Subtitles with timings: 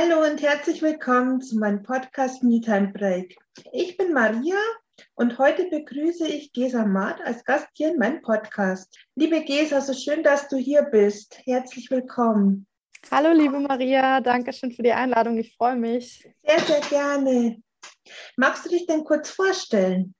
[0.00, 3.36] Hallo und herzlich willkommen zu meinem Podcast MeTime Break.
[3.72, 4.54] Ich bin Maria
[5.16, 8.96] und heute begrüße ich Gesa Maat als Gast hier in meinem Podcast.
[9.16, 11.40] Liebe Gesa, so schön, dass du hier bist.
[11.44, 12.68] Herzlich willkommen.
[13.10, 15.36] Hallo, liebe Maria, danke schön für die Einladung.
[15.36, 16.32] Ich freue mich.
[16.46, 17.60] Sehr, sehr gerne.
[18.36, 20.14] Magst du dich denn kurz vorstellen?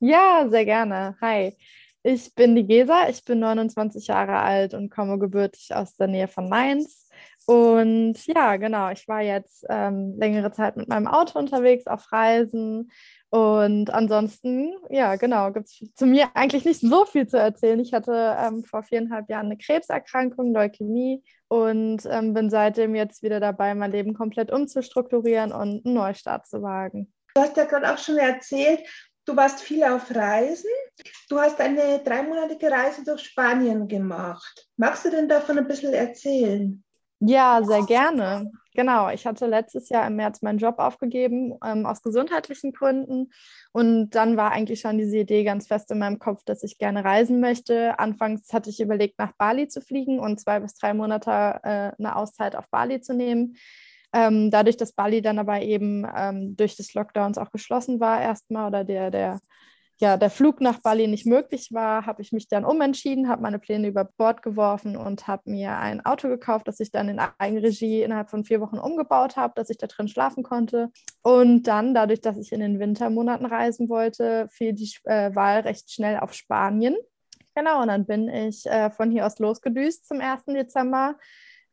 [0.00, 1.18] Ja, sehr gerne.
[1.20, 1.54] Hi.
[2.02, 6.28] Ich bin die Gesa, ich bin 29 Jahre alt und komme gebürtig aus der Nähe
[6.28, 7.07] von Mainz.
[7.48, 12.90] Und ja, genau, ich war jetzt ähm, längere Zeit mit meinem Auto unterwegs auf Reisen.
[13.30, 17.80] Und ansonsten, ja, genau, gibt es zu mir eigentlich nicht so viel zu erzählen.
[17.80, 23.40] Ich hatte ähm, vor viereinhalb Jahren eine Krebserkrankung, Leukämie, und ähm, bin seitdem jetzt wieder
[23.40, 27.10] dabei, mein Leben komplett umzustrukturieren und einen Neustart zu wagen.
[27.34, 28.80] Du hast ja gerade auch schon erzählt,
[29.24, 30.68] du warst viel auf Reisen.
[31.30, 34.68] Du hast eine dreimonatige Reise durch Spanien gemacht.
[34.76, 36.84] Magst du denn davon ein bisschen erzählen?
[37.20, 38.50] Ja, sehr gerne.
[38.74, 43.32] Genau, ich hatte letztes Jahr im März meinen Job aufgegeben, ähm, aus gesundheitlichen Gründen.
[43.72, 47.04] Und dann war eigentlich schon diese Idee ganz fest in meinem Kopf, dass ich gerne
[47.04, 47.98] reisen möchte.
[47.98, 51.30] Anfangs hatte ich überlegt, nach Bali zu fliegen und zwei bis drei Monate
[51.64, 53.56] äh, eine Auszeit auf Bali zu nehmen.
[54.12, 58.68] Ähm, dadurch, dass Bali dann aber eben ähm, durch des Lockdowns auch geschlossen war, erstmal
[58.68, 59.40] oder der, der
[60.00, 63.58] ja, der Flug nach Bali nicht möglich war, habe ich mich dann umentschieden, habe meine
[63.58, 68.02] Pläne über Bord geworfen und habe mir ein Auto gekauft, das ich dann in Eigenregie
[68.02, 70.90] innerhalb von vier Wochen umgebaut habe, dass ich da drin schlafen konnte.
[71.22, 75.90] Und dann, dadurch, dass ich in den Wintermonaten reisen wollte, fiel die äh, Wahl recht
[75.90, 76.96] schnell auf Spanien.
[77.56, 80.44] Genau, und dann bin ich äh, von hier aus losgedüst zum 1.
[80.46, 81.16] Dezember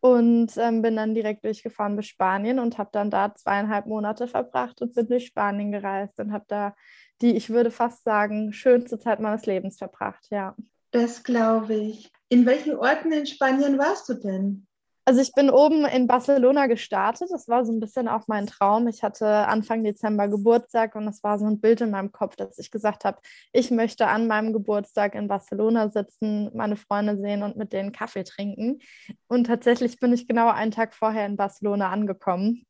[0.05, 4.79] und ähm, bin dann direkt durchgefahren bis Spanien und habe dann da zweieinhalb Monate verbracht
[4.83, 6.75] und bin durch Spanien gereist und habe da
[7.23, 10.55] die, ich würde fast sagen, schönste Zeit meines Lebens verbracht, ja.
[10.91, 12.11] Das glaube ich.
[12.29, 14.64] In welchen Orten in Spanien warst du denn?
[15.07, 17.29] Also ich bin oben in Barcelona gestartet.
[17.31, 18.87] Das war so ein bisschen auch mein Traum.
[18.87, 22.57] Ich hatte Anfang Dezember Geburtstag und das war so ein Bild in meinem Kopf, dass
[22.57, 23.19] ich gesagt habe,
[23.53, 28.23] ich möchte an meinem Geburtstag in Barcelona sitzen, meine Freunde sehen und mit denen Kaffee
[28.23, 28.79] trinken.
[29.27, 32.65] Und tatsächlich bin ich genau einen Tag vorher in Barcelona angekommen.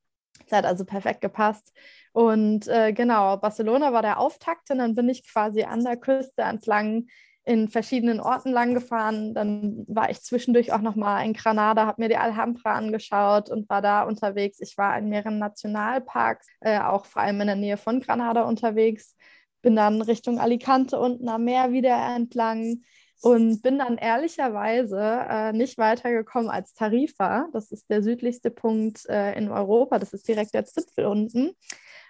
[0.45, 1.71] Es hat also perfekt gepasst.
[2.11, 6.41] Und äh, genau, Barcelona war der Auftakt und dann bin ich quasi an der Küste
[6.41, 7.07] entlang
[7.45, 9.33] in verschiedenen Orten lang gefahren.
[9.33, 13.81] Dann war ich zwischendurch auch nochmal in Granada, habe mir die Alhambra angeschaut und war
[13.81, 14.59] da unterwegs.
[14.59, 19.15] Ich war in mehreren Nationalparks, äh, auch vor allem in der Nähe von Granada unterwegs.
[19.61, 22.83] Bin dann Richtung Alicante unten am Meer wieder entlang
[23.21, 27.47] und bin dann ehrlicherweise äh, nicht weitergekommen als Tarifa.
[27.53, 29.99] Das ist der südlichste Punkt äh, in Europa.
[29.99, 31.51] Das ist direkt der Zipfel unten.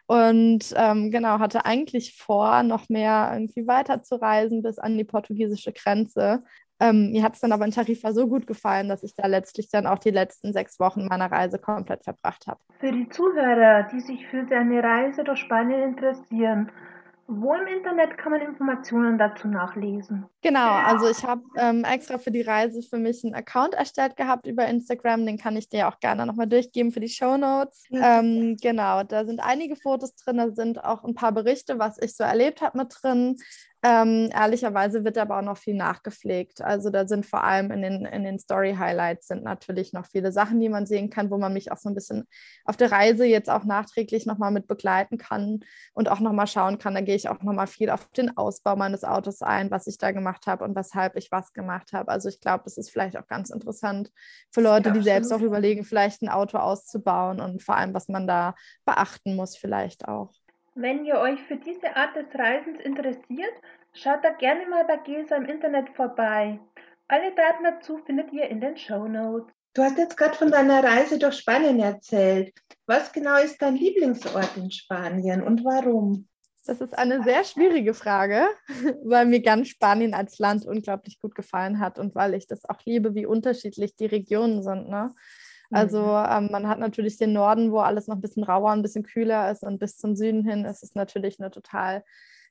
[0.08, 5.04] Und ähm, genau, hatte eigentlich vor, noch mehr irgendwie weiter zu reisen bis an die
[5.04, 6.42] portugiesische Grenze.
[6.80, 9.70] Ähm, mir hat es dann aber in Tarifa so gut gefallen, dass ich da letztlich
[9.70, 12.60] dann auch die letzten sechs Wochen meiner Reise komplett verbracht habe.
[12.80, 16.72] Für die Zuhörer, die sich für seine Reise durch Spanien interessieren,
[17.28, 20.26] wo im Internet kann man Informationen dazu nachlesen?
[20.42, 24.46] Genau, also ich habe ähm, extra für die Reise für mich einen Account erstellt gehabt
[24.46, 25.26] über Instagram.
[25.26, 27.86] Den kann ich dir auch gerne nochmal durchgeben für die Show Notes.
[27.90, 28.20] Ja.
[28.20, 32.16] Ähm, genau, da sind einige Fotos drin, da sind auch ein paar Berichte, was ich
[32.16, 33.38] so erlebt habe mit drin.
[33.88, 36.60] Ähm, ehrlicherweise wird aber auch noch viel nachgepflegt.
[36.60, 40.60] Also da sind vor allem in den, in den Story-Highlights sind natürlich noch viele Sachen,
[40.60, 42.28] die man sehen kann, wo man mich auch so ein bisschen
[42.64, 45.60] auf der Reise jetzt auch nachträglich nochmal mit begleiten kann
[45.94, 46.96] und auch nochmal schauen kann.
[46.96, 50.12] Da gehe ich auch nochmal viel auf den Ausbau meines Autos ein, was ich da
[50.12, 52.10] gemacht habe und weshalb ich was gemacht habe.
[52.10, 54.10] Also ich glaube, das ist vielleicht auch ganz interessant
[54.52, 58.08] für Leute, ja, die selbst auch überlegen, vielleicht ein Auto auszubauen und vor allem, was
[58.08, 60.32] man da beachten muss, vielleicht auch.
[60.78, 63.54] Wenn ihr euch für diese Art des Reisens interessiert,
[63.94, 66.60] schaut da gerne mal bei Gesa im Internet vorbei.
[67.08, 69.54] Alle Daten dazu findet ihr in den Show Notes.
[69.74, 72.54] Du hast jetzt gerade von deiner Reise durch Spanien erzählt.
[72.88, 76.28] Was genau ist dein Lieblingsort in Spanien und warum?
[76.66, 78.46] Das ist eine sehr schwierige Frage,
[79.06, 82.84] weil mir ganz Spanien als Land unglaublich gut gefallen hat und weil ich das auch
[82.84, 84.90] liebe, wie unterschiedlich die Regionen sind.
[84.90, 85.14] Ne?
[85.72, 86.26] Also mhm.
[86.30, 89.52] ähm, man hat natürlich den Norden, wo alles noch ein bisschen rauer, ein bisschen kühler
[89.52, 92.04] ist und bis zum Süden hin ist es natürlich eine total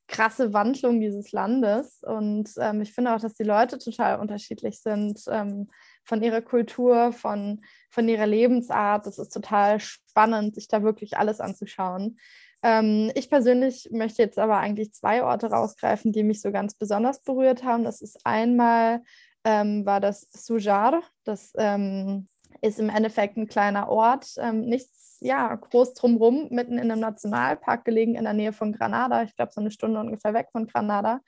[0.06, 2.02] krasse Wandlung dieses Landes.
[2.02, 5.70] Und ähm, ich finde auch, dass die Leute total unterschiedlich sind ähm,
[6.02, 9.06] von ihrer Kultur, von, von ihrer Lebensart.
[9.06, 12.18] Das ist total spannend, sich da wirklich alles anzuschauen.
[12.62, 17.22] Ähm, ich persönlich möchte jetzt aber eigentlich zwei Orte rausgreifen, die mich so ganz besonders
[17.22, 17.84] berührt haben.
[17.84, 19.02] Das ist einmal
[19.44, 22.26] ähm, war das Sujar, das ähm,
[22.60, 27.84] ist im Endeffekt ein kleiner Ort, ähm, nichts ja, groß drumherum, mitten in einem Nationalpark
[27.84, 29.22] gelegen in der Nähe von Granada.
[29.22, 31.20] Ich glaube, so eine Stunde ungefähr weg von Granada.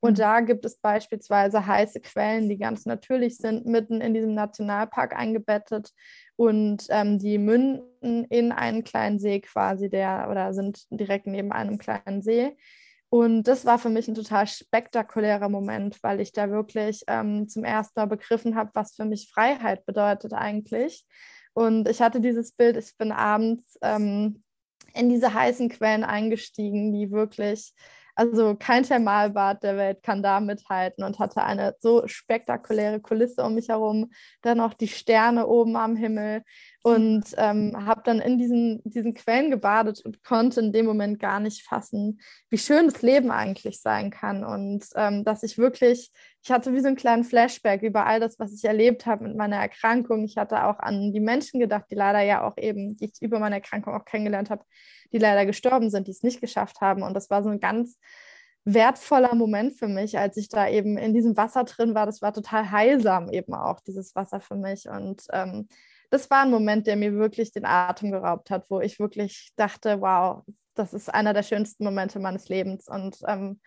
[0.00, 0.22] Und mhm.
[0.22, 5.92] da gibt es beispielsweise heiße Quellen, die ganz natürlich sind, mitten in diesem Nationalpark eingebettet
[6.36, 11.78] und ähm, die münden in einen kleinen See quasi, der oder sind direkt neben einem
[11.78, 12.56] kleinen See.
[13.10, 17.64] Und das war für mich ein total spektakulärer Moment, weil ich da wirklich ähm, zum
[17.64, 21.06] ersten Mal begriffen habe, was für mich Freiheit bedeutet eigentlich.
[21.54, 24.42] Und ich hatte dieses Bild, ich bin abends ähm,
[24.94, 27.72] in diese heißen Quellen eingestiegen, die wirklich
[28.18, 33.54] also kein Thermalbad der Welt kann da mithalten und hatte eine so spektakuläre Kulisse um
[33.54, 34.10] mich herum.
[34.42, 36.42] Dann auch die Sterne oben am Himmel
[36.94, 41.40] und ähm, habe dann in diesen, diesen Quellen gebadet und konnte in dem Moment gar
[41.40, 42.20] nicht fassen,
[42.50, 46.10] wie schön das Leben eigentlich sein kann und ähm, dass ich wirklich,
[46.42, 49.36] ich hatte wie so einen kleinen Flashback über all das, was ich erlebt habe mit
[49.36, 50.24] meiner Erkrankung.
[50.24, 53.38] Ich hatte auch an die Menschen gedacht, die leider ja auch eben, die ich über
[53.38, 54.64] meine Erkrankung auch kennengelernt habe,
[55.12, 57.02] die leider gestorben sind, die es nicht geschafft haben.
[57.02, 57.98] Und das war so ein ganz
[58.74, 62.06] wertvoller Moment für mich, als ich da eben in diesem Wasser drin war.
[62.06, 64.88] Das war total heilsam eben auch, dieses Wasser für mich.
[64.88, 65.68] Und ähm,
[66.10, 70.00] das war ein Moment, der mir wirklich den Atem geraubt hat, wo ich wirklich dachte,
[70.00, 70.42] wow,
[70.74, 72.88] das ist einer der schönsten Momente meines Lebens.
[72.88, 73.60] Und ähm,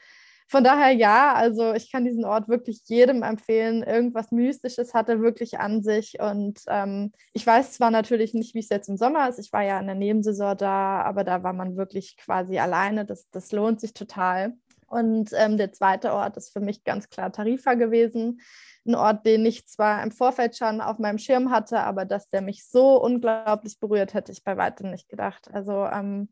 [0.47, 3.83] von daher ja, also ich kann diesen Ort wirklich jedem empfehlen.
[3.83, 6.19] Irgendwas Mystisches hat er wirklich an sich.
[6.19, 9.39] Und ähm, ich weiß zwar natürlich nicht, wie es jetzt im Sommer ist.
[9.39, 13.05] Ich war ja in der Nebensaison da, aber da war man wirklich quasi alleine.
[13.05, 14.53] Das, das lohnt sich total.
[14.91, 18.41] Und ähm, der zweite Ort ist für mich ganz klar Tarifa gewesen.
[18.85, 22.41] Ein Ort, den ich zwar im Vorfeld schon auf meinem Schirm hatte, aber dass der
[22.41, 25.49] mich so unglaublich berührt, hätte ich bei weitem nicht gedacht.
[25.53, 26.27] Also ähm,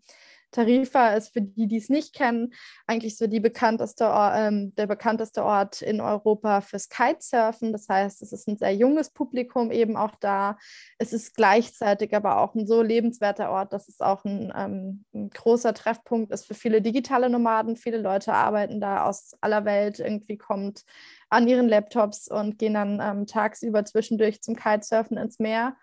[0.52, 2.54] Tarifa ist für die, die es nicht kennen,
[2.88, 7.72] eigentlich so die bekannteste, ähm, der bekannteste Ort in Europa fürs Kitesurfen.
[7.72, 10.58] Das heißt, es ist ein sehr junges Publikum eben auch da.
[10.98, 15.30] Es ist gleichzeitig aber auch ein so lebenswerter Ort, dass es auch ein, ähm, ein
[15.30, 17.76] großer Treffpunkt ist für viele digitale Nomaden.
[17.76, 20.84] Viele Leute arbeiten da aus aller Welt, irgendwie kommt
[21.30, 25.76] an ihren Laptops und gehen dann ähm, tagsüber zwischendurch zum Kitesurfen ins Meer.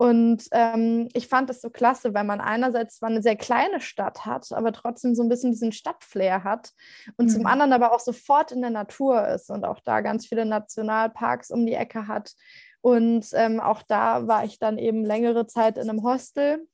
[0.00, 4.24] Und ähm, ich fand es so klasse, weil man einerseits zwar eine sehr kleine Stadt
[4.24, 6.70] hat, aber trotzdem so ein bisschen diesen Stadtflair hat
[7.16, 7.30] und mhm.
[7.30, 11.50] zum anderen aber auch sofort in der Natur ist und auch da ganz viele Nationalparks
[11.50, 12.32] um die Ecke hat.
[12.80, 16.68] Und ähm, auch da war ich dann eben längere Zeit in einem Hostel,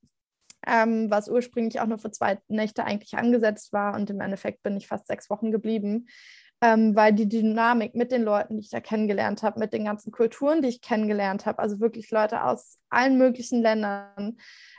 [0.66, 3.94] ähm, was ursprünglich auch nur für zwei Nächte eigentlich angesetzt war.
[3.94, 6.08] Und im Endeffekt bin ich fast sechs Wochen geblieben,
[6.60, 10.12] ähm, weil die Dynamik mit den Leuten, die ich da kennengelernt habe, mit den ganzen
[10.12, 14.38] Kulturen, die ich kennengelernt habe, also wirklich Leute aus allen möglichen Ländern,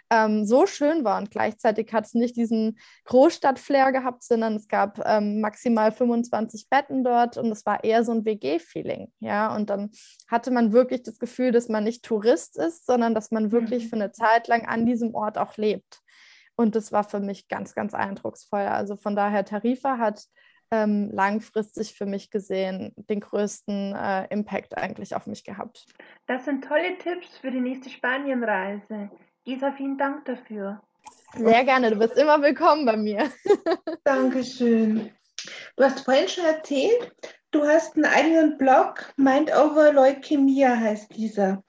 [0.10, 1.18] ähm, so schön war.
[1.18, 7.04] Und gleichzeitig hat es nicht diesen Großstadt-Flair gehabt, sondern es gab ähm, maximal 25 Betten
[7.04, 9.12] dort und es war eher so ein WG-Feeling.
[9.20, 9.92] Ja, und dann
[10.28, 13.90] hatte man wirklich das Gefühl, dass man nicht Tourist ist, sondern dass man wirklich mhm.
[13.90, 16.02] für eine Zeit lang an diesem Ort auch lebt.
[16.56, 18.62] Und das war für mich ganz, ganz eindrucksvoll.
[18.62, 20.26] Also von daher, Tarifa hat
[20.72, 25.86] ähm, langfristig für mich gesehen den größten äh, Impact eigentlich auf mich gehabt.
[26.28, 29.10] Das sind tolle Tipps für die nächste Spanienreise.
[29.44, 30.82] Gisa, vielen Dank dafür.
[31.36, 33.30] Sehr gerne, du bist immer willkommen bei mir.
[34.04, 35.12] Dankeschön.
[35.76, 37.12] Du hast vorhin schon erzählt,
[37.52, 41.64] du hast einen eigenen Blog, Mind Over Leukämia heißt dieser.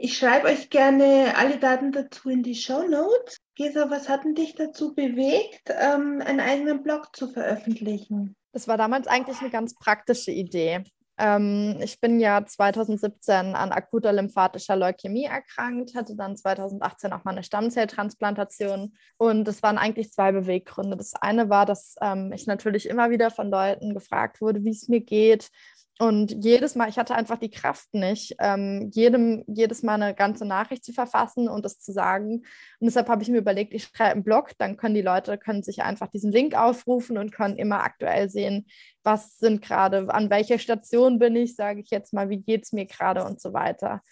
[0.00, 3.38] Ich schreibe euch gerne alle Daten dazu in die Show Notes.
[3.56, 8.36] Gesa, was hat denn dich dazu bewegt, ähm, einen eigenen Blog zu veröffentlichen?
[8.52, 10.84] Das war damals eigentlich eine ganz praktische Idee.
[11.18, 17.32] Ähm, ich bin ja 2017 an akuter lymphatischer Leukämie erkrankt, hatte dann 2018 auch mal
[17.32, 20.96] eine Stammzelltransplantation und es waren eigentlich zwei Beweggründe.
[20.96, 24.86] Das eine war, dass ähm, ich natürlich immer wieder von Leuten gefragt wurde, wie es
[24.86, 25.50] mir geht,
[25.98, 30.44] und jedes Mal, ich hatte einfach die Kraft nicht, ähm, jedem, jedes Mal eine ganze
[30.44, 32.44] Nachricht zu verfassen und es zu sagen.
[32.78, 35.64] Und deshalb habe ich mir überlegt, ich schreibe einen Blog, dann können die Leute können
[35.64, 38.66] sich einfach diesen Link aufrufen und können immer aktuell sehen,
[39.02, 42.72] was sind gerade, an welcher Station bin ich, sage ich jetzt mal, wie geht es
[42.72, 44.02] mir gerade und so weiter.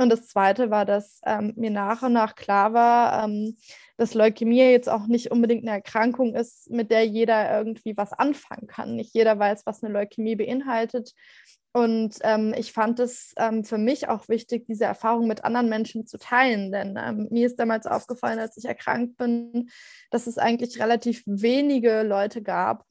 [0.00, 3.58] Und das Zweite war, dass ähm, mir nach und nach klar war, ähm,
[3.98, 8.66] dass Leukämie jetzt auch nicht unbedingt eine Erkrankung ist, mit der jeder irgendwie was anfangen
[8.66, 8.96] kann.
[8.96, 11.12] Nicht jeder weiß, was eine Leukämie beinhaltet.
[11.72, 16.06] Und ähm, ich fand es ähm, für mich auch wichtig, diese Erfahrung mit anderen Menschen
[16.06, 16.72] zu teilen.
[16.72, 19.68] Denn ähm, mir ist damals aufgefallen, als ich erkrankt bin,
[20.10, 22.86] dass es eigentlich relativ wenige Leute gab,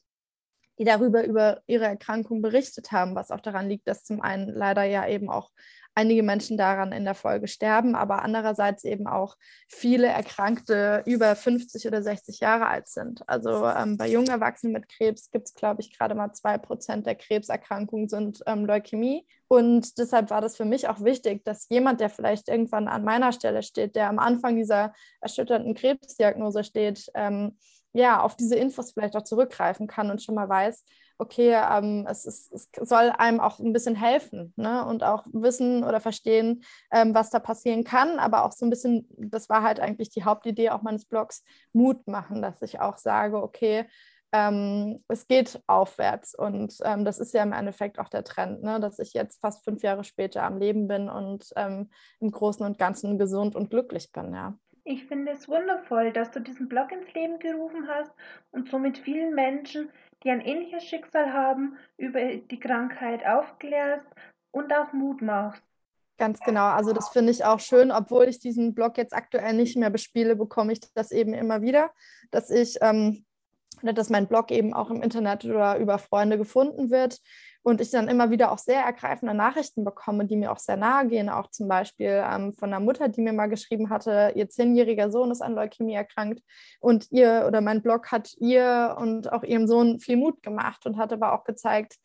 [0.77, 4.83] die darüber über ihre Erkrankung berichtet haben, was auch daran liegt, dass zum einen leider
[4.83, 5.49] ja eben auch
[5.95, 9.35] einige Menschen daran in der Folge sterben, aber andererseits eben auch
[9.67, 13.27] viele Erkrankte über 50 oder 60 Jahre alt sind.
[13.27, 17.05] Also ähm, bei jungen Erwachsenen mit Krebs gibt es, glaube ich, gerade mal zwei Prozent
[17.05, 19.25] der Krebserkrankungen sind ähm, Leukämie.
[19.47, 23.31] Und deshalb war das für mich auch wichtig, dass jemand, der vielleicht irgendwann an meiner
[23.31, 27.57] Stelle steht, der am Anfang dieser erschütternden Krebsdiagnose steht, ähm,
[27.93, 30.85] ja, auf diese Infos vielleicht auch zurückgreifen kann und schon mal weiß,
[31.19, 34.85] okay, ähm, es, ist, es soll einem auch ein bisschen helfen ne?
[34.85, 39.07] und auch wissen oder verstehen, ähm, was da passieren kann, aber auch so ein bisschen,
[39.17, 43.41] das war halt eigentlich die Hauptidee auch meines Blogs, Mut machen, dass ich auch sage,
[43.41, 43.85] okay,
[44.31, 48.79] ähm, es geht aufwärts und ähm, das ist ja im Endeffekt auch der Trend, ne?
[48.79, 52.77] dass ich jetzt fast fünf Jahre später am Leben bin und ähm, im Großen und
[52.77, 54.57] Ganzen gesund und glücklich bin, ja.
[54.83, 58.11] Ich finde es wundervoll, dass du diesen Blog ins Leben gerufen hast
[58.51, 59.89] und somit vielen Menschen,
[60.23, 64.07] die ein ähnliches Schicksal haben, über die Krankheit aufklärst
[64.51, 65.63] und auch Mut machst.
[66.17, 66.65] Ganz genau.
[66.65, 70.35] Also das finde ich auch schön, obwohl ich diesen Blog jetzt aktuell nicht mehr bespiele,
[70.35, 71.91] bekomme ich das eben immer wieder,
[72.31, 73.25] dass ich ähm,
[73.81, 77.21] dass mein Blog eben auch im Internet oder über Freunde gefunden wird
[77.63, 81.07] und ich dann immer wieder auch sehr ergreifende Nachrichten bekomme, die mir auch sehr nahe
[81.07, 85.11] gehen, auch zum Beispiel ähm, von einer Mutter, die mir mal geschrieben hatte, ihr zehnjähriger
[85.11, 86.41] Sohn ist an Leukämie erkrankt
[86.79, 90.97] und ihr oder mein Blog hat ihr und auch ihrem Sohn viel Mut gemacht und
[90.97, 91.97] hat aber auch gezeigt,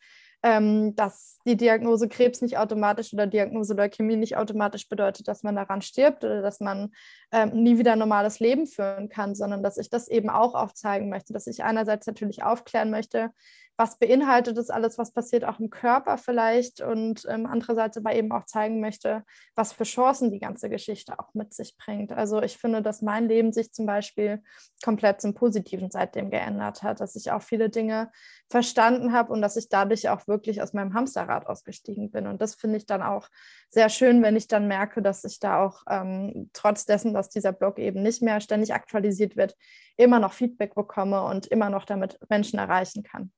[0.45, 5.55] ähm, dass die Diagnose Krebs nicht automatisch oder Diagnose Leukämie nicht automatisch bedeutet, dass man
[5.55, 6.91] daran stirbt oder dass man
[7.31, 11.09] ähm, nie wieder ein normales Leben führen kann, sondern dass ich das eben auch aufzeigen
[11.09, 13.31] möchte, dass ich einerseits natürlich aufklären möchte,
[13.77, 18.31] was beinhaltet das alles, was passiert auch im Körper vielleicht und ähm, andererseits aber eben
[18.31, 19.23] auch zeigen möchte,
[19.55, 22.13] was für Chancen die ganze Geschichte auch mit sich bringt.
[22.13, 24.41] Also ich finde, dass mein Leben sich zum Beispiel
[24.83, 28.11] komplett zum Positiven seitdem geändert hat, dass ich auch viele Dinge
[28.49, 32.27] verstanden habe und dass ich dadurch auch wirklich aus meinem Hamsterrad ausgestiegen bin.
[32.27, 33.27] Und das finde ich dann auch
[33.69, 37.51] sehr schön, wenn ich dann merke, dass ich da auch ähm, trotz dessen, dass dieser
[37.51, 39.55] Blog eben nicht mehr ständig aktualisiert wird,
[39.97, 43.31] immer noch Feedback bekomme und immer noch damit Menschen erreichen kann.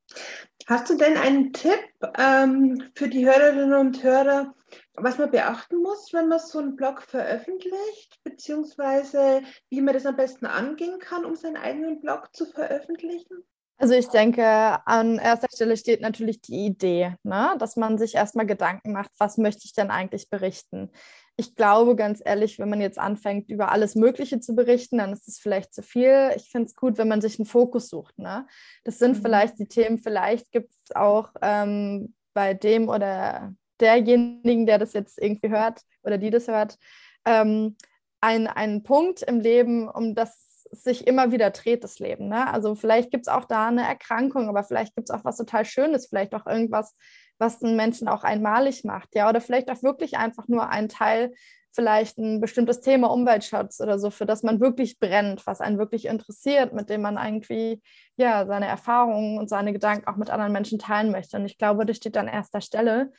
[0.68, 1.80] Hast du denn einen Tipp
[2.18, 4.54] ähm, für die Hörerinnen und Hörer,
[4.96, 10.18] was man beachten muss, wenn man so einen Blog veröffentlicht, beziehungsweise wie man das am
[10.18, 13.46] besten angehen kann, um seinen eigenen Blog zu veröffentlichen?
[13.80, 17.56] Also ich denke, an erster Stelle steht natürlich die Idee, ne?
[17.60, 20.92] dass man sich erstmal Gedanken macht, was möchte ich denn eigentlich berichten.
[21.40, 25.28] Ich glaube ganz ehrlich, wenn man jetzt anfängt, über alles Mögliche zu berichten, dann ist
[25.28, 26.32] es vielleicht zu viel.
[26.36, 28.18] Ich finde es gut, wenn man sich einen Fokus sucht.
[28.18, 28.48] Ne?
[28.84, 29.22] Das sind mhm.
[29.22, 35.22] vielleicht die Themen, vielleicht gibt es auch ähm, bei dem oder derjenigen, der das jetzt
[35.22, 36.78] irgendwie hört oder die das hört,
[37.26, 37.76] ähm,
[38.22, 42.28] ein, einen Punkt im Leben, um das sich immer wieder dreht, das Leben.
[42.28, 42.52] Ne?
[42.52, 45.66] Also vielleicht gibt es auch da eine Erkrankung, aber vielleicht gibt es auch was total
[45.66, 46.96] Schönes, vielleicht auch irgendwas,
[47.40, 51.34] was den Menschen auch einmalig macht, ja, oder vielleicht auch wirklich einfach nur ein Teil,
[51.78, 56.06] vielleicht ein bestimmtes Thema Umweltschutz oder so, für das man wirklich brennt, was einen wirklich
[56.06, 57.84] interessiert, mit dem man irgendwie
[58.16, 61.38] ja seine Erfahrungen und seine Gedanken auch mit anderen Menschen teilen möchte.
[61.38, 63.12] Und ich glaube, das steht an erster Stelle.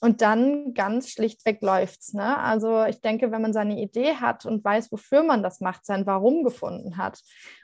[0.00, 2.12] Und dann ganz schlichtweg läuft's.
[2.12, 2.36] Ne?
[2.36, 6.06] Also ich denke, wenn man seine Idee hat und weiß, wofür man das macht, sein
[6.06, 7.20] Warum gefunden hat,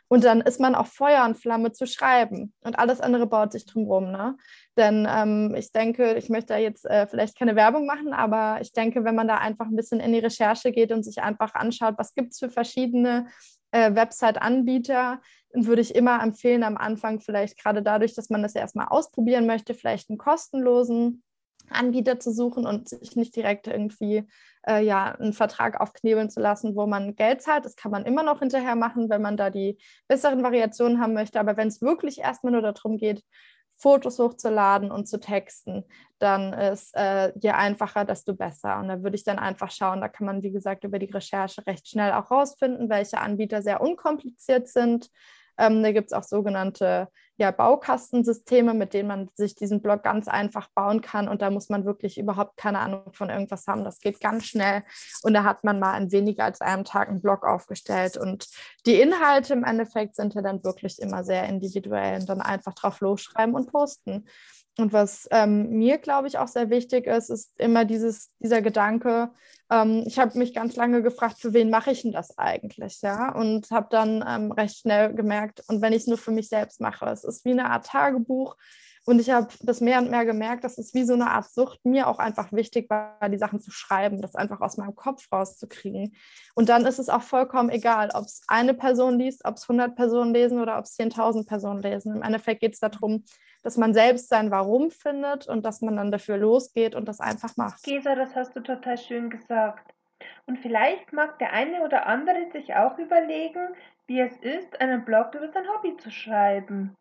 [0.09, 2.55] und dann ist man auch Feuer und Flamme zu schreiben.
[2.63, 4.11] Und alles andere baut sich drumherum.
[4.11, 4.37] Ne?
[4.77, 8.73] Denn ähm, ich denke, ich möchte da jetzt äh, vielleicht keine Werbung machen, aber ich
[8.73, 11.95] denke, wenn man da einfach ein bisschen in die Recherche geht und sich einfach anschaut,
[11.99, 13.27] was gibt es für verschiedene
[13.71, 15.21] äh, Website-Anbieter,
[15.53, 19.75] würde ich immer empfehlen, am Anfang vielleicht gerade dadurch, dass man das erstmal ausprobieren möchte,
[19.75, 21.23] vielleicht einen kostenlosen
[21.71, 24.25] Anbieter zu suchen und sich nicht direkt irgendwie
[24.69, 27.65] äh, ja, einen Vertrag aufknebeln zu lassen, wo man Geld zahlt.
[27.65, 31.41] Das kann man immer noch hinterher machen, wenn man da die besseren Variationen haben möchte.
[31.41, 33.25] Aber wenn es wirklich erstmal nur darum geht,
[33.81, 35.85] Fotos hochzuladen und zu texten,
[36.19, 38.81] dann ist äh, je einfacher, desto besser.
[38.81, 41.65] Und da würde ich dann einfach schauen, da kann man, wie gesagt, über die Recherche
[41.65, 45.11] recht schnell auch rausfinden, welche Anbieter sehr unkompliziert sind,
[45.59, 50.27] ähm, da gibt es auch sogenannte ja, Baukastensysteme, mit denen man sich diesen Blog ganz
[50.27, 51.29] einfach bauen kann.
[51.29, 53.85] Und da muss man wirklich überhaupt keine Ahnung von irgendwas haben.
[53.85, 54.83] Das geht ganz schnell.
[55.23, 58.17] Und da hat man mal in weniger als einem Tag einen Blog aufgestellt.
[58.17, 58.49] Und
[58.87, 63.01] die Inhalte im Endeffekt sind ja dann wirklich immer sehr individuell und dann einfach drauf
[63.01, 64.27] losschreiben und posten.
[64.77, 69.31] Und was ähm, mir, glaube ich, auch sehr wichtig ist, ist immer dieses, dieser Gedanke,
[69.71, 73.35] ähm, ich habe mich ganz lange gefragt, für wen mache ich denn das eigentlich, ja?
[73.35, 76.81] Und habe dann ähm, recht schnell gemerkt, und wenn ich es nur für mich selbst
[76.81, 78.57] mache, es ist wie eine Art Tagebuch.
[79.09, 81.83] Und ich habe das mehr und mehr gemerkt, dass es wie so eine Art Sucht
[81.87, 86.15] mir auch einfach wichtig war, die Sachen zu schreiben, das einfach aus meinem Kopf rauszukriegen.
[86.55, 89.97] Und dann ist es auch vollkommen egal, ob es eine Person liest, ob es 100
[89.97, 92.17] Personen lesen oder ob es 10.000 Personen lesen.
[92.17, 93.25] Im Endeffekt geht es darum,
[93.63, 97.57] dass man selbst sein Warum findet und dass man dann dafür losgeht und das einfach
[97.57, 97.83] macht.
[97.85, 99.91] Gesa, das hast du total schön gesagt.
[100.45, 103.69] Und vielleicht mag der eine oder andere sich auch überlegen,
[104.07, 106.95] wie es ist, einen Blog über sein Hobby zu schreiben.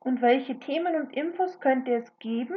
[0.00, 2.56] Und welche Themen und Infos könnte es geben,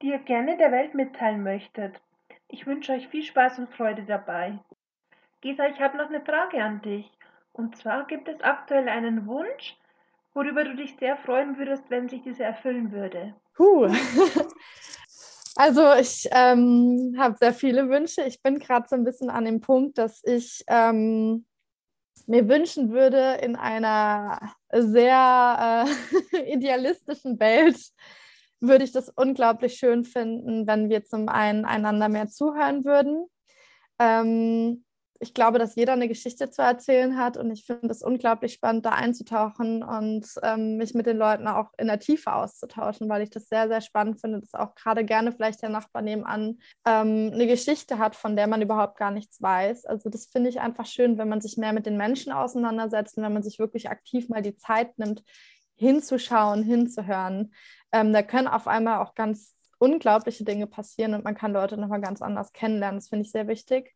[0.00, 2.00] die ihr gerne der Welt mitteilen möchtet.
[2.48, 4.58] Ich wünsche euch viel Spaß und Freude dabei.
[5.40, 7.10] Gesa, ich habe noch eine Frage an dich.
[7.52, 9.76] Und zwar gibt es aktuell einen Wunsch,
[10.34, 13.34] worüber du dich sehr freuen würdest, wenn sich diese erfüllen würde?
[13.54, 13.88] Puh.
[15.60, 18.22] Also ich ähm, habe sehr viele Wünsche.
[18.22, 21.46] Ich bin gerade so ein bisschen an dem Punkt, dass ich ähm,
[22.28, 24.38] mir wünschen würde, in einer
[24.72, 25.86] sehr
[26.32, 27.78] äh, idealistischen Welt
[28.60, 33.26] würde ich das unglaublich schön finden, wenn wir zum einen einander mehr zuhören würden.
[33.98, 34.84] Ähm,
[35.20, 38.86] ich glaube, dass jeder eine Geschichte zu erzählen hat und ich finde es unglaublich spannend,
[38.86, 43.30] da einzutauchen und ähm, mich mit den Leuten auch in der Tiefe auszutauschen, weil ich
[43.30, 47.46] das sehr, sehr spannend finde, dass auch gerade gerne vielleicht der Nachbar nebenan ähm, eine
[47.48, 49.86] Geschichte hat, von der man überhaupt gar nichts weiß.
[49.86, 53.24] Also das finde ich einfach schön, wenn man sich mehr mit den Menschen auseinandersetzt und
[53.24, 55.24] wenn man sich wirklich aktiv mal die Zeit nimmt,
[55.74, 57.52] hinzuschauen, hinzuhören.
[57.92, 62.00] Ähm, da können auf einmal auch ganz unglaubliche Dinge passieren und man kann Leute nochmal
[62.00, 62.98] ganz anders kennenlernen.
[62.98, 63.94] Das finde ich sehr wichtig.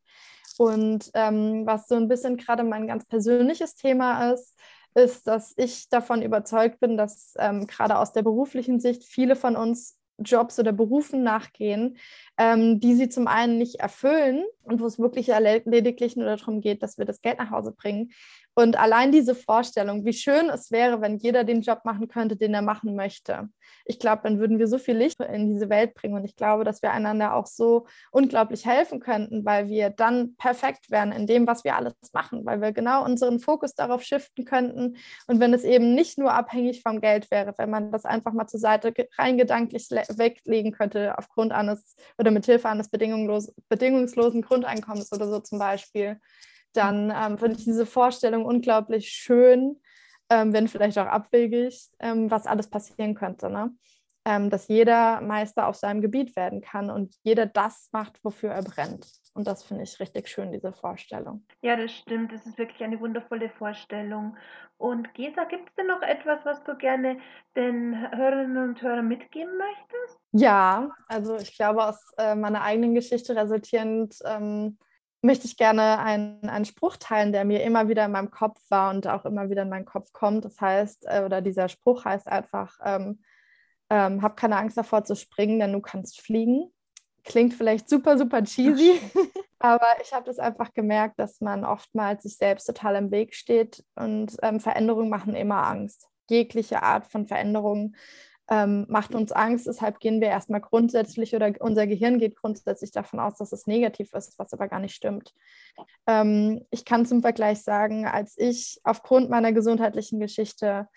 [0.58, 4.58] Und ähm, was so ein bisschen gerade mein ganz persönliches Thema ist,
[4.94, 9.56] ist, dass ich davon überzeugt bin, dass ähm, gerade aus der beruflichen Sicht viele von
[9.56, 11.96] uns Jobs oder Berufen nachgehen,
[12.38, 16.82] ähm, die sie zum einen nicht erfüllen und wo es wirklich lediglich nur darum geht,
[16.82, 18.12] dass wir das Geld nach Hause bringen,
[18.54, 22.52] und allein diese Vorstellung, wie schön es wäre, wenn jeder den Job machen könnte, den
[22.52, 23.48] er machen möchte.
[23.86, 26.14] Ich glaube, dann würden wir so viel Licht in diese Welt bringen.
[26.14, 30.90] Und ich glaube, dass wir einander auch so unglaublich helfen könnten, weil wir dann perfekt
[30.90, 34.98] wären in dem, was wir alles machen, weil wir genau unseren Fokus darauf shiften könnten.
[35.26, 38.48] Und wenn es eben nicht nur abhängig vom Geld wäre, wenn man das einfach mal
[38.48, 45.10] zur Seite rein gedanklich weglegen könnte, aufgrund eines oder mit Hilfe eines bedingungslos, bedingungslosen Grundeinkommens
[45.10, 46.18] oder so zum Beispiel
[46.72, 49.80] dann ähm, finde ich diese Vorstellung unglaublich schön,
[50.30, 53.50] ähm, wenn vielleicht auch abwegig, ähm, was alles passieren könnte.
[53.50, 53.74] Ne?
[54.24, 58.62] Ähm, dass jeder Meister auf seinem Gebiet werden kann und jeder das macht, wofür er
[58.62, 59.06] brennt.
[59.34, 61.44] Und das finde ich richtig schön, diese Vorstellung.
[61.62, 62.32] Ja, das stimmt.
[62.32, 64.36] Das ist wirklich eine wundervolle Vorstellung.
[64.76, 67.18] Und Gesa, gibt es denn noch etwas, was du gerne
[67.56, 70.20] den Hörerinnen und Hörern mitgeben möchtest?
[70.32, 74.78] Ja, also ich glaube, aus äh, meiner eigenen Geschichte resultierend ähm,
[75.22, 78.90] möchte ich gerne einen, einen Spruch teilen, der mir immer wieder in meinem Kopf war
[78.90, 80.44] und auch immer wieder in meinen Kopf kommt.
[80.44, 83.22] Das heißt, äh, oder dieser Spruch heißt einfach, ähm,
[83.88, 86.72] ähm, hab keine Angst davor zu springen, denn du kannst fliegen.
[87.24, 89.00] Klingt vielleicht super, super cheesy,
[89.60, 93.84] aber ich habe das einfach gemerkt, dass man oftmals sich selbst total im Weg steht
[93.94, 96.08] und ähm, Veränderungen machen immer Angst.
[96.28, 97.94] Jegliche Art von Veränderungen
[98.50, 99.66] ähm, macht uns Angst.
[99.66, 104.12] Deshalb gehen wir erstmal grundsätzlich oder unser Gehirn geht grundsätzlich davon aus, dass es negativ
[104.14, 105.34] ist, was aber gar nicht stimmt.
[106.06, 110.88] Ähm, ich kann zum Vergleich sagen, als ich aufgrund meiner gesundheitlichen Geschichte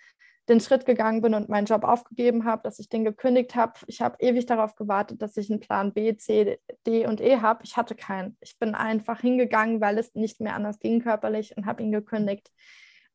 [0.47, 3.73] den Schritt gegangen bin und meinen Job aufgegeben habe, dass ich den gekündigt habe.
[3.87, 7.63] Ich habe ewig darauf gewartet, dass ich einen Plan B, C, D und E habe.
[7.63, 8.37] Ich hatte keinen.
[8.41, 12.51] Ich bin einfach hingegangen, weil es nicht mehr anders ging körperlich und habe ihn gekündigt.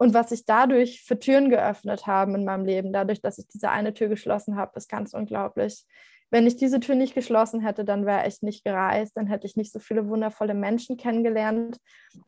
[0.00, 3.68] Und was sich dadurch für Türen geöffnet haben in meinem Leben, dadurch, dass ich diese
[3.68, 5.84] eine Tür geschlossen habe, ist ganz unglaublich.
[6.30, 9.56] Wenn ich diese Tür nicht geschlossen hätte, dann wäre ich nicht gereist, dann hätte ich
[9.56, 11.76] nicht so viele wundervolle Menschen kennengelernt,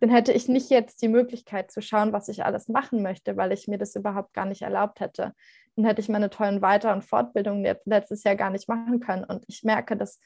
[0.00, 3.52] dann hätte ich nicht jetzt die Möglichkeit zu schauen, was ich alles machen möchte, weil
[3.52, 5.32] ich mir das überhaupt gar nicht erlaubt hätte.
[5.74, 9.24] Dann hätte ich meine tollen Weiter- und Fortbildungen letztes Jahr gar nicht machen können.
[9.24, 10.20] Und ich merke, dass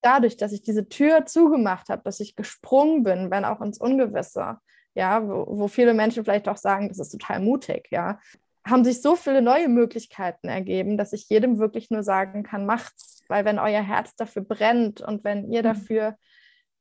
[0.00, 4.56] dadurch, dass ich diese Tür zugemacht habe, dass ich gesprungen bin, wenn auch ins Ungewisse,
[4.98, 8.18] ja, wo, wo viele Menschen vielleicht auch sagen, das ist total mutig, ja,
[8.66, 13.22] haben sich so viele neue Möglichkeiten ergeben, dass ich jedem wirklich nur sagen kann, macht's,
[13.28, 15.66] weil wenn euer Herz dafür brennt und wenn ihr mhm.
[15.66, 16.16] dafür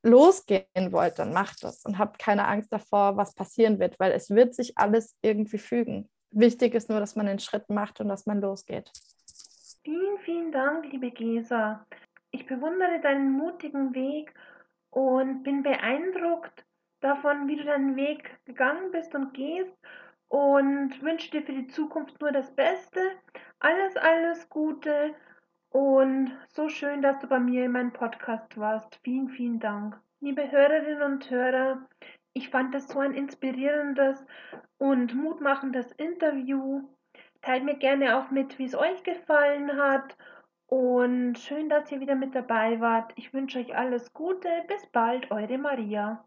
[0.03, 4.31] losgehen wollt, dann macht das und habt keine Angst davor, was passieren wird, weil es
[4.31, 6.09] wird sich alles irgendwie fügen.
[6.31, 8.91] Wichtig ist nur, dass man den Schritt macht und dass man losgeht.
[9.83, 11.85] Vielen, vielen Dank, liebe Gesa.
[12.31, 14.33] Ich bewundere deinen mutigen Weg
[14.89, 16.66] und bin beeindruckt,
[17.07, 19.73] davon, wie du deinen Weg gegangen bist und gehst
[20.27, 22.99] und wünsche dir für die Zukunft nur das Beste.
[23.59, 25.15] Alles, alles Gute
[25.69, 28.99] und so schön, dass du bei mir in meinem Podcast warst.
[29.03, 29.99] Vielen, vielen Dank.
[30.19, 31.87] Liebe Hörerinnen und Hörer,
[32.33, 34.25] ich fand das so ein inspirierendes
[34.77, 36.83] und mutmachendes Interview.
[37.41, 40.17] Teilt mir gerne auch mit, wie es euch gefallen hat.
[40.65, 43.13] Und schön, dass ihr wieder mit dabei wart.
[43.15, 44.49] Ich wünsche euch alles Gute.
[44.67, 46.25] Bis bald, eure Maria.